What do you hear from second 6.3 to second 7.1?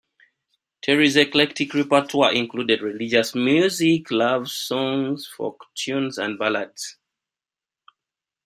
ballads.